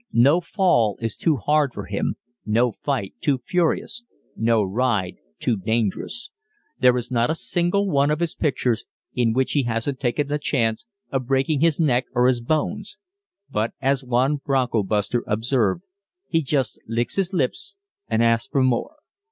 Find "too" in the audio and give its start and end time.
1.15-1.35, 3.21-3.37, 5.37-5.55